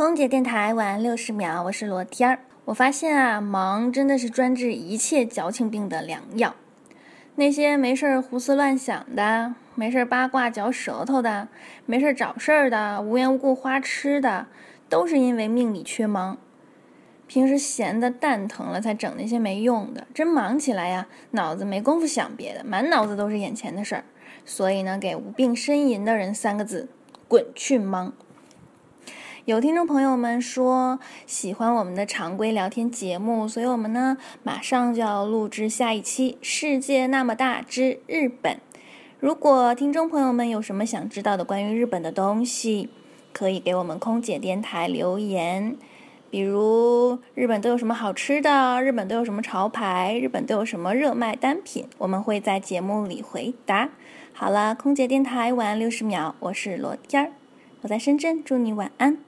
[0.00, 2.38] 空姐电台晚六十秒，我是罗天儿。
[2.64, 6.54] 我发现啊，忙真的是专治一切矫情病的良药。
[7.34, 11.48] 那些没事儿胡思乱想的，没事儿八卦嚼舌头的，
[11.84, 14.46] 没事儿找事儿的，无缘无故花痴的，
[14.88, 16.38] 都是因为命里缺忙。
[17.26, 20.06] 平时闲的蛋疼了，才整那些没用的。
[20.14, 24.04] 真忙起来呀，脑子没工夫想别的，满脑子都是眼前的事儿。
[24.46, 26.88] 所以呢，给无病呻吟的人三个字：
[27.28, 28.14] 滚去忙。
[29.46, 38.54] 有听众朋友们说喜欢我们的常规聊天节目，所以我们呢马上就要录制下一期《世界那么大之日本》。
[39.18, 42.90] 如果听众朋友们有什么想知道的关于日本的东西，
[43.32, 45.74] 可以给我们空姐电台留言，
[46.28, 53.88] 比如日本都有什么好吃的，日本都有什么潮牌，日本都有什么热卖单品，我们会在节目里回答。
[54.34, 57.32] 好了，空姐电台晚安六十秒，我是罗天儿，
[57.82, 59.24] 我在深圳，祝你晚安。